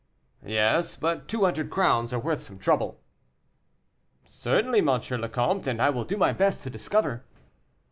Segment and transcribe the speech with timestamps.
[0.43, 3.03] "Yes, but two hundred crowns are worth some trouble."
[4.25, 4.87] "Certainly, M.
[4.87, 7.23] le Comte, and I will do my best to discover."